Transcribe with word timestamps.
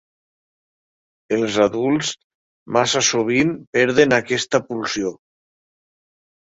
Els 1.37 1.57
adults 1.65 2.11
massa 2.79 3.05
sovint 3.13 3.55
perden 3.81 4.19
aquesta 4.21 4.67
pulsió. 4.75 5.17